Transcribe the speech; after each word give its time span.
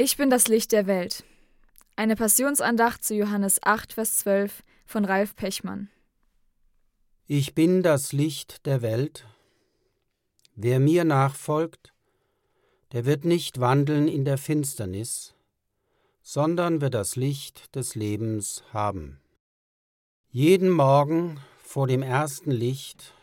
Ich 0.00 0.16
bin 0.16 0.30
das 0.30 0.46
Licht 0.46 0.70
der 0.70 0.86
Welt. 0.86 1.24
Eine 1.96 2.14
Passionsandacht 2.14 3.02
zu 3.02 3.16
Johannes 3.16 3.60
8, 3.64 3.94
Vers 3.94 4.18
12 4.18 4.62
von 4.86 5.04
Ralf 5.04 5.34
Pechmann. 5.34 5.90
Ich 7.26 7.52
bin 7.52 7.82
das 7.82 8.12
Licht 8.12 8.64
der 8.64 8.80
Welt. 8.80 9.26
Wer 10.54 10.78
mir 10.78 11.02
nachfolgt, 11.02 11.92
der 12.92 13.06
wird 13.06 13.24
nicht 13.24 13.58
wandeln 13.58 14.06
in 14.06 14.24
der 14.24 14.38
Finsternis, 14.38 15.34
sondern 16.22 16.80
wird 16.80 16.94
das 16.94 17.16
Licht 17.16 17.74
des 17.74 17.96
Lebens 17.96 18.62
haben. 18.72 19.18
Jeden 20.30 20.70
Morgen 20.70 21.40
vor 21.60 21.88
dem 21.88 22.04
ersten 22.04 22.52
Licht 22.52 23.14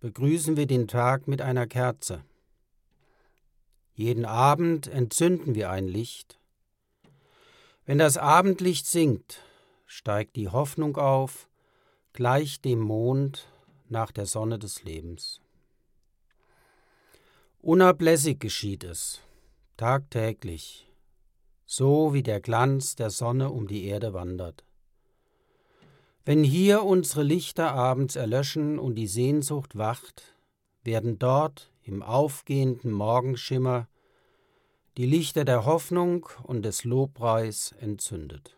begrüßen 0.00 0.56
wir 0.56 0.66
den 0.66 0.88
Tag 0.88 1.28
mit 1.28 1.42
einer 1.42 1.66
Kerze. 1.66 2.24
Jeden 4.02 4.24
Abend 4.24 4.88
entzünden 4.88 5.54
wir 5.54 5.70
ein 5.70 5.86
Licht. 5.86 6.40
Wenn 7.86 7.98
das 7.98 8.16
Abendlicht 8.16 8.84
sinkt, 8.84 9.44
steigt 9.86 10.34
die 10.34 10.48
Hoffnung 10.48 10.96
auf, 10.96 11.48
gleich 12.12 12.60
dem 12.60 12.80
Mond 12.80 13.46
nach 13.88 14.10
der 14.10 14.26
Sonne 14.26 14.58
des 14.58 14.82
Lebens. 14.82 15.40
Unablässig 17.60 18.40
geschieht 18.40 18.82
es, 18.82 19.20
tagtäglich, 19.76 20.90
so 21.64 22.12
wie 22.12 22.24
der 22.24 22.40
Glanz 22.40 22.96
der 22.96 23.10
Sonne 23.10 23.50
um 23.50 23.68
die 23.68 23.84
Erde 23.84 24.14
wandert. 24.14 24.64
Wenn 26.24 26.42
hier 26.42 26.82
unsere 26.82 27.22
Lichter 27.22 27.70
abends 27.70 28.16
erlöschen 28.16 28.80
und 28.80 28.96
die 28.96 29.06
Sehnsucht 29.06 29.78
wacht, 29.78 30.34
werden 30.82 31.20
dort 31.20 31.70
im 31.84 32.02
aufgehenden 32.02 32.90
Morgenschimmer 32.90 33.86
die 34.96 35.06
Lichter 35.06 35.44
der 35.44 35.64
Hoffnung 35.64 36.28
und 36.42 36.62
des 36.62 36.84
Lobpreis 36.84 37.74
entzündet. 37.80 38.56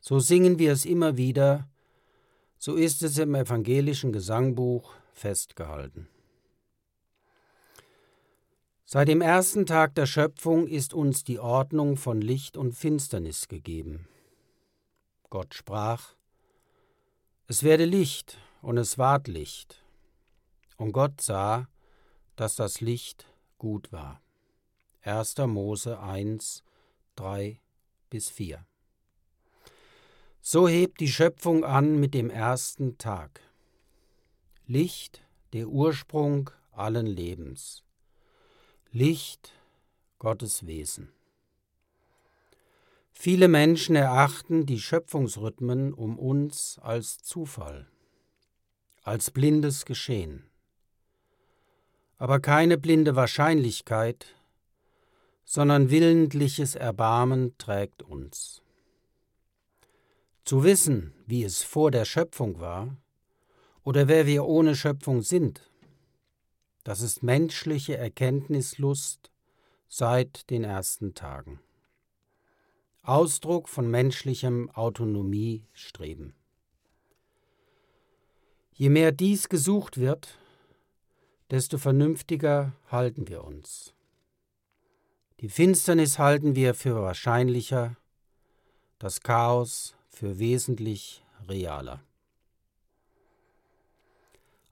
So 0.00 0.18
singen 0.18 0.58
wir 0.58 0.72
es 0.72 0.84
immer 0.84 1.16
wieder, 1.16 1.68
so 2.58 2.74
ist 2.74 3.02
es 3.02 3.18
im 3.18 3.34
evangelischen 3.34 4.12
Gesangbuch 4.12 4.92
festgehalten. 5.12 6.08
Seit 8.84 9.08
dem 9.08 9.22
ersten 9.22 9.66
Tag 9.66 9.94
der 9.94 10.06
Schöpfung 10.06 10.68
ist 10.68 10.92
uns 10.92 11.24
die 11.24 11.38
Ordnung 11.38 11.96
von 11.96 12.20
Licht 12.20 12.56
und 12.56 12.72
Finsternis 12.72 13.48
gegeben. 13.48 14.06
Gott 15.30 15.54
sprach, 15.54 16.14
es 17.46 17.62
werde 17.62 17.86
Licht, 17.86 18.38
und 18.64 18.78
es 18.78 18.96
ward 18.96 19.28
Licht. 19.28 19.84
Und 20.78 20.92
Gott 20.92 21.20
sah, 21.20 21.68
dass 22.34 22.56
das 22.56 22.80
Licht 22.80 23.26
gut 23.58 23.92
war. 23.92 24.23
1. 25.04 25.36
Mose 25.46 25.98
1, 26.00 26.62
3 27.16 27.60
bis 28.10 28.30
4. 28.30 28.66
So 30.40 30.66
hebt 30.66 31.00
die 31.00 31.08
Schöpfung 31.08 31.64
an 31.64 32.00
mit 32.00 32.14
dem 32.14 32.30
ersten 32.30 32.98
Tag. 32.98 33.40
Licht, 34.66 35.22
der 35.52 35.68
Ursprung 35.68 36.50
allen 36.72 37.06
Lebens. 37.06 37.84
Licht, 38.90 39.52
Gottes 40.18 40.66
Wesen. 40.66 41.12
Viele 43.12 43.48
Menschen 43.48 43.96
erachten 43.96 44.66
die 44.66 44.80
Schöpfungsrhythmen 44.80 45.92
um 45.92 46.18
uns 46.18 46.78
als 46.80 47.18
Zufall, 47.18 47.86
als 49.02 49.30
blindes 49.30 49.84
Geschehen 49.84 50.48
aber 52.24 52.40
keine 52.40 52.78
blinde 52.78 53.16
Wahrscheinlichkeit, 53.16 54.26
sondern 55.44 55.90
willentliches 55.90 56.74
Erbarmen 56.74 57.56
trägt 57.58 58.02
uns. 58.02 58.62
Zu 60.44 60.64
wissen, 60.64 61.14
wie 61.26 61.44
es 61.44 61.62
vor 61.62 61.90
der 61.90 62.04
Schöpfung 62.04 62.60
war, 62.60 62.96
oder 63.82 64.08
wer 64.08 64.26
wir 64.26 64.44
ohne 64.44 64.76
Schöpfung 64.76 65.22
sind, 65.22 65.70
das 66.84 67.00
ist 67.00 67.22
menschliche 67.22 67.96
Erkenntnislust 67.96 69.30
seit 69.88 70.50
den 70.50 70.64
ersten 70.64 71.14
Tagen. 71.14 71.60
Ausdruck 73.02 73.68
von 73.68 73.90
menschlichem 73.90 74.70
Autonomiestreben. 74.70 76.34
Je 78.72 78.88
mehr 78.88 79.12
dies 79.12 79.48
gesucht 79.48 79.98
wird, 79.98 80.38
desto 81.50 81.78
vernünftiger 81.78 82.72
halten 82.90 83.28
wir 83.28 83.44
uns. 83.44 83.94
Die 85.44 85.50
Finsternis 85.50 86.18
halten 86.18 86.56
wir 86.56 86.72
für 86.72 87.02
wahrscheinlicher, 87.02 87.98
das 88.98 89.20
Chaos 89.20 89.94
für 90.08 90.38
wesentlich 90.38 91.22
realer. 91.46 92.00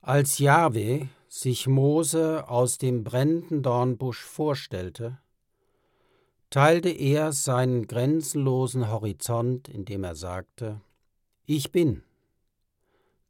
Als 0.01 0.39
Jahwe 0.39 1.11
sich 1.29 1.67
Mose 1.67 2.49
aus 2.49 2.79
dem 2.79 3.05
brennenden 3.05 3.63
Dornbusch 3.63 4.23
vorstellte, 4.23 5.19
teilte 6.49 6.89
er 6.89 7.33
seinen 7.33 7.87
grenzenlosen 7.87 8.89
Horizont, 8.91 9.69
indem 9.69 10.05
er 10.05 10.15
sagte: 10.15 10.81
Ich 11.45 11.71
bin. 11.71 12.03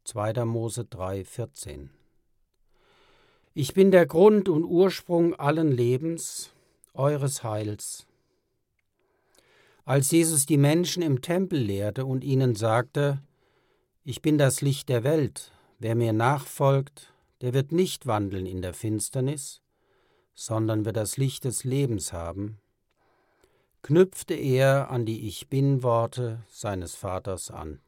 2. 0.04 0.44
Mose 0.44 0.84
3, 0.84 1.24
14. 1.24 1.91
Ich 3.53 3.74
bin 3.74 3.91
der 3.91 4.06
Grund 4.06 4.48
und 4.48 4.62
Ursprung 4.62 5.34
allen 5.34 5.72
Lebens, 5.72 6.53
eures 6.94 7.42
Heils. 7.42 8.06
Als 9.84 10.10
Jesus 10.10 10.47
die 10.47 10.58
Menschen 10.58 11.03
im 11.03 11.22
Tempel 11.22 11.58
lehrte 11.58 12.06
und 12.06 12.22
ihnen 12.22 12.54
sagte, 12.54 13.20
Ich 14.04 14.22
bin 14.22 14.38
das 14.38 14.60
Licht 14.60 14.88
der 14.88 15.03
Welt, 15.03 15.53
wer 15.78 15.94
mir 15.94 16.12
nachfolgt, 16.12 17.12
der 17.41 17.54
wird 17.54 17.72
nicht 17.72 18.06
wandeln 18.06 18.47
in 18.47 18.62
der 18.62 18.75
Finsternis, 18.75 19.60
sondern 20.34 20.84
wird 20.84 20.97
das 20.97 21.16
Licht 21.16 21.44
des 21.44 21.64
Lebens 21.64 22.12
haben, 22.12 22.58
knüpfte 23.82 24.34
er 24.34 24.91
an 24.91 25.04
die 25.04 25.26
Ich 25.26 25.48
bin 25.48 25.82
Worte 25.82 26.44
seines 26.48 26.94
Vaters 26.94 27.50
an. 27.50 27.80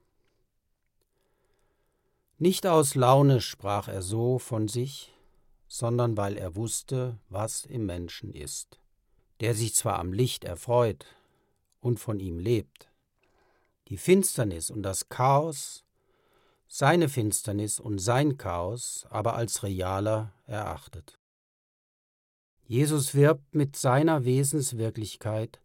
Nicht 2.38 2.66
aus 2.66 2.96
Laune 2.96 3.40
sprach 3.40 3.86
er 3.86 4.02
so 4.02 4.40
von 4.40 4.66
sich, 4.66 5.14
sondern 5.68 6.16
weil 6.16 6.36
er 6.36 6.56
wusste, 6.56 7.18
was 7.28 7.64
im 7.64 7.86
Menschen 7.86 8.32
ist, 8.32 8.80
der 9.44 9.54
sich 9.54 9.74
zwar 9.74 9.98
am 9.98 10.14
Licht 10.14 10.44
erfreut 10.44 11.04
und 11.80 12.00
von 12.00 12.18
ihm 12.18 12.38
lebt, 12.38 12.88
die 13.88 13.98
Finsternis 13.98 14.70
und 14.70 14.82
das 14.82 15.10
Chaos, 15.10 15.84
seine 16.66 17.10
Finsternis 17.10 17.78
und 17.78 17.98
sein 17.98 18.38
Chaos 18.38 19.06
aber 19.10 19.34
als 19.34 19.62
realer 19.62 20.32
erachtet. 20.46 21.18
Jesus 22.66 23.14
wirbt 23.14 23.54
mit 23.54 23.76
seiner 23.76 24.24
Wesenswirklichkeit, 24.24 25.60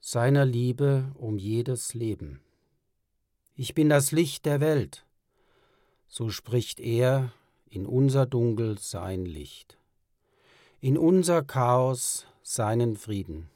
seiner 0.00 0.44
Liebe 0.44 1.12
um 1.14 1.38
jedes 1.38 1.94
Leben. 1.94 2.40
Ich 3.54 3.74
bin 3.74 3.90
das 3.90 4.10
Licht 4.10 4.44
der 4.44 4.60
Welt, 4.60 5.06
so 6.08 6.30
spricht 6.30 6.80
er 6.80 7.32
in 7.70 7.86
unser 7.86 8.26
Dunkel 8.26 8.76
sein 8.80 9.24
Licht, 9.24 9.78
in 10.80 10.98
unser 10.98 11.44
Chaos 11.44 12.26
seinen 12.46 12.96
Frieden, 12.96 13.48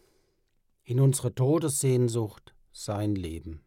in 0.82 0.98
unsere 0.98 1.34
Todessehnsucht 1.34 2.54
sein 2.72 3.14
Leben. 3.14 3.60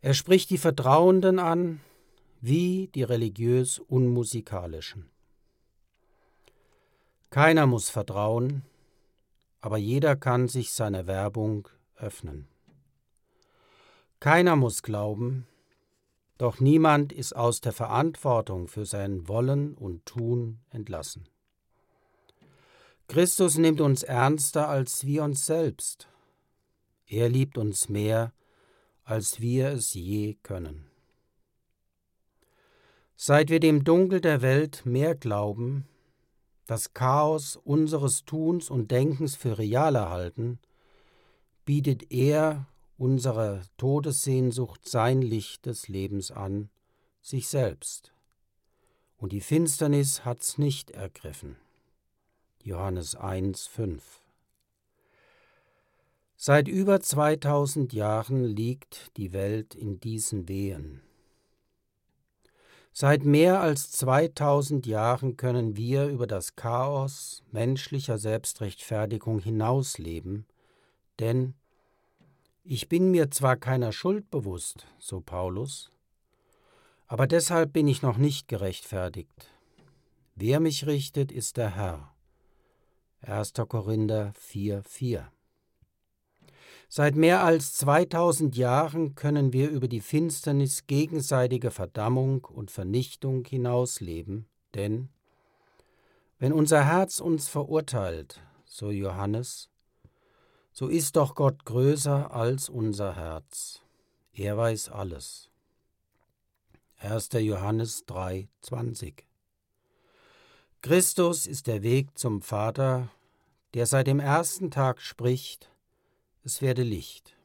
Er 0.00 0.14
spricht 0.14 0.50
die 0.50 0.58
Vertrauenden 0.58 1.38
an 1.38 1.80
wie 2.40 2.88
die 2.88 3.04
religiös 3.04 3.78
Unmusikalischen. 3.78 5.08
Keiner 7.30 7.66
muss 7.66 7.88
vertrauen, 7.88 8.62
aber 9.60 9.78
jeder 9.78 10.16
kann 10.16 10.48
sich 10.48 10.72
seiner 10.72 11.06
Werbung 11.06 11.68
öffnen. 11.96 12.48
Keiner 14.18 14.56
muss 14.56 14.82
glauben, 14.82 15.46
doch 16.36 16.58
niemand 16.58 17.12
ist 17.12 17.34
aus 17.34 17.60
der 17.60 17.72
Verantwortung 17.72 18.66
für 18.66 18.84
sein 18.84 19.28
Wollen 19.28 19.76
und 19.76 20.04
Tun 20.04 20.58
entlassen. 20.70 21.28
Christus 23.08 23.56
nimmt 23.56 23.80
uns 23.80 24.02
ernster 24.02 24.68
als 24.68 25.06
wir 25.06 25.22
uns 25.22 25.46
selbst. 25.46 26.08
Er 27.06 27.28
liebt 27.28 27.56
uns 27.56 27.88
mehr, 27.88 28.32
als 29.04 29.40
wir 29.40 29.68
es 29.68 29.94
je 29.94 30.34
können. 30.42 30.86
Seit 33.14 33.48
wir 33.48 33.60
dem 33.60 33.84
Dunkel 33.84 34.20
der 34.20 34.42
Welt 34.42 34.84
mehr 34.84 35.14
glauben, 35.14 35.86
das 36.66 36.94
Chaos 36.94 37.56
unseres 37.56 38.24
Tuns 38.24 38.68
und 38.70 38.90
Denkens 38.90 39.36
für 39.36 39.56
realer 39.56 40.10
halten, 40.10 40.58
bietet 41.64 42.10
er 42.10 42.66
unserer 42.98 43.62
Todessehnsucht 43.76 44.88
sein 44.88 45.22
Licht 45.22 45.66
des 45.66 45.86
Lebens 45.86 46.32
an, 46.32 46.70
sich 47.22 47.48
selbst. 47.48 48.12
Und 49.16 49.32
die 49.32 49.40
Finsternis 49.40 50.24
hat's 50.24 50.58
nicht 50.58 50.90
ergriffen. 50.90 51.56
Johannes 52.66 53.14
1, 53.14 53.68
5. 53.68 54.02
Seit 56.36 56.66
über 56.66 57.00
2000 57.00 57.92
Jahren 57.92 58.42
liegt 58.42 59.16
die 59.16 59.32
Welt 59.32 59.76
in 59.76 60.00
diesen 60.00 60.48
Wehen. 60.48 61.00
Seit 62.92 63.24
mehr 63.24 63.60
als 63.60 63.92
2000 63.92 64.84
Jahren 64.84 65.36
können 65.36 65.76
wir 65.76 66.08
über 66.08 66.26
das 66.26 66.56
Chaos 66.56 67.44
menschlicher 67.52 68.18
Selbstrechtfertigung 68.18 69.38
hinausleben, 69.38 70.44
denn 71.20 71.54
ich 72.64 72.88
bin 72.88 73.12
mir 73.12 73.30
zwar 73.30 73.54
keiner 73.54 73.92
Schuld 73.92 74.28
bewusst, 74.28 74.88
so 74.98 75.20
Paulus, 75.20 75.92
aber 77.06 77.28
deshalb 77.28 77.72
bin 77.72 77.86
ich 77.86 78.02
noch 78.02 78.16
nicht 78.16 78.48
gerechtfertigt. 78.48 79.52
Wer 80.34 80.58
mich 80.58 80.88
richtet, 80.88 81.30
ist 81.30 81.58
der 81.58 81.76
Herr. 81.76 82.15
1. 83.28 83.54
Korinther 83.68 84.32
4,4 84.38 85.24
Seit 86.88 87.16
mehr 87.16 87.42
als 87.42 87.74
2000 87.74 88.56
Jahren 88.56 89.16
können 89.16 89.52
wir 89.52 89.68
über 89.70 89.88
die 89.88 90.00
Finsternis 90.00 90.86
gegenseitiger 90.86 91.72
Verdammung 91.72 92.44
und 92.44 92.70
Vernichtung 92.70 93.44
hinausleben, 93.44 94.46
denn 94.74 95.08
wenn 96.38 96.52
unser 96.52 96.84
Herz 96.84 97.18
uns 97.18 97.48
verurteilt, 97.48 98.40
so 98.64 98.92
Johannes, 98.92 99.70
so 100.72 100.86
ist 100.86 101.16
doch 101.16 101.34
Gott 101.34 101.64
größer 101.64 102.32
als 102.32 102.68
unser 102.68 103.16
Herz. 103.16 103.82
Er 104.34 104.56
weiß 104.56 104.90
alles. 104.90 105.50
1. 106.98 107.30
Johannes 107.32 108.06
3, 108.06 108.48
20 108.60 109.26
Christus 110.80 111.48
ist 111.48 111.66
der 111.66 111.82
Weg 111.82 112.16
zum 112.16 112.42
Vater, 112.42 113.08
der 113.76 113.84
seit 113.84 114.06
dem 114.06 114.20
ersten 114.20 114.70
Tag 114.70 115.02
spricht, 115.02 115.70
es 116.44 116.62
werde 116.62 116.82
Licht, 116.82 117.36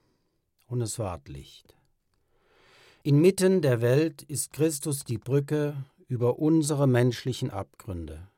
und 0.66 0.80
es 0.80 0.98
ward 0.98 1.28
Licht. 1.28 1.76
Inmitten 3.04 3.62
der 3.62 3.82
Welt 3.82 4.22
ist 4.24 4.54
Christus 4.54 5.04
die 5.04 5.18
Brücke 5.18 5.76
über 6.08 6.40
unsere 6.40 6.88
menschlichen 6.88 7.50
Abgründe. 7.50 8.30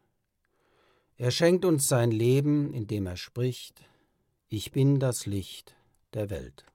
Er 1.18 1.30
schenkt 1.30 1.66
uns 1.66 1.88
sein 1.88 2.10
Leben, 2.10 2.74
indem 2.74 3.06
er 3.06 3.16
spricht, 3.16 3.88
ich 4.50 4.72
bin 4.72 5.00
das 5.00 5.28
Licht 5.28 5.76
der 6.16 6.32
Welt. 6.32 6.66